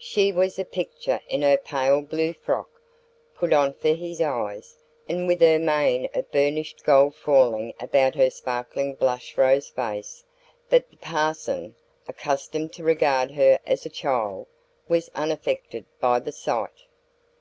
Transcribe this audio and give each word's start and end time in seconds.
She 0.00 0.32
was 0.32 0.58
a 0.58 0.64
picture 0.64 1.20
in 1.28 1.42
her 1.42 1.56
pale 1.56 2.00
blue 2.02 2.32
frock 2.32 2.80
put 3.36 3.52
on 3.52 3.74
for 3.74 3.90
his 3.94 4.20
eyes 4.20 4.82
and 5.08 5.28
with 5.28 5.40
her 5.40 5.60
mane 5.60 6.08
of 6.14 6.28
burnished 6.32 6.82
gold 6.82 7.14
falling 7.14 7.72
about 7.78 8.16
her 8.16 8.28
sparkling 8.28 8.96
blush 8.96 9.36
rose 9.38 9.68
face; 9.68 10.24
but 10.68 10.90
the 10.90 10.96
parson, 10.96 11.76
accustomed 12.08 12.72
to 12.72 12.82
regard 12.82 13.30
her 13.30 13.60
as 13.64 13.86
a 13.86 13.88
child, 13.88 14.48
was 14.88 15.12
unaffected 15.14 15.84
by 16.00 16.18
the 16.18 16.32
sight. 16.32 16.82